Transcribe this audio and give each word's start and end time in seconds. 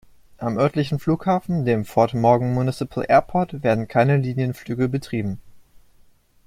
Am 0.39 0.57
örtlichen 0.57 0.97
Flughafen, 0.97 1.63
dem 1.63 1.85
"Fort 1.85 2.15
Morgan 2.15 2.55
Municipal 2.55 3.05
Airport", 3.07 3.61
werden 3.61 3.87
keine 3.87 4.17
Linienflüge 4.17 4.89
betrieben. 4.89 5.39